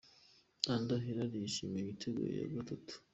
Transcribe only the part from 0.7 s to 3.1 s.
Ander Herrera yishimira igitego cya gatatu